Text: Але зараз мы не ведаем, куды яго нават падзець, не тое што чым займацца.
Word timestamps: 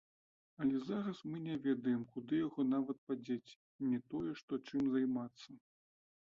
Але 0.63 0.79
зараз 0.85 1.19
мы 1.33 1.41
не 1.47 1.57
ведаем, 1.65 2.01
куды 2.15 2.33
яго 2.47 2.67
нават 2.73 2.97
падзець, 3.11 3.55
не 3.93 4.03
тое 4.15 4.31
што 4.43 4.63
чым 4.67 4.93
займацца. 4.99 5.51